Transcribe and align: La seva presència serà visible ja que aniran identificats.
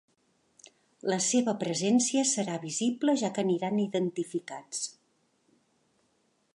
La 1.13 1.19
seva 1.25 1.53
presència 1.63 2.23
serà 2.31 2.57
visible 2.65 3.15
ja 3.23 3.31
que 3.37 3.45
aniran 3.45 3.79
identificats. 3.85 4.83